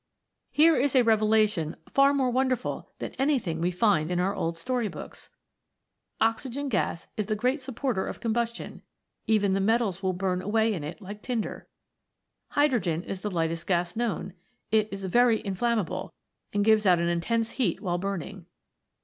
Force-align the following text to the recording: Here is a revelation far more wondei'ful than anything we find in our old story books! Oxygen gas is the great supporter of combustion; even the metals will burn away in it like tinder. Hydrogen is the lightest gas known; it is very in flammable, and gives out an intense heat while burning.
Here 0.49 0.75
is 0.75 0.95
a 0.95 1.03
revelation 1.03 1.75
far 1.93 2.11
more 2.11 2.33
wondei'ful 2.33 2.87
than 2.97 3.13
anything 3.19 3.61
we 3.61 3.69
find 3.69 4.09
in 4.09 4.19
our 4.19 4.33
old 4.33 4.57
story 4.57 4.87
books! 4.87 5.29
Oxygen 6.19 6.69
gas 6.69 7.05
is 7.17 7.27
the 7.27 7.35
great 7.35 7.61
supporter 7.61 8.07
of 8.07 8.19
combustion; 8.19 8.81
even 9.27 9.53
the 9.53 9.59
metals 9.59 10.01
will 10.01 10.13
burn 10.13 10.41
away 10.41 10.73
in 10.73 10.83
it 10.83 11.01
like 11.03 11.21
tinder. 11.21 11.67
Hydrogen 12.47 13.03
is 13.03 13.21
the 13.21 13.29
lightest 13.29 13.67
gas 13.67 13.95
known; 13.95 14.33
it 14.71 14.87
is 14.91 15.05
very 15.05 15.39
in 15.41 15.53
flammable, 15.55 16.09
and 16.51 16.65
gives 16.65 16.87
out 16.87 16.97
an 16.97 17.07
intense 17.07 17.51
heat 17.51 17.79
while 17.79 17.99
burning. 17.99 18.47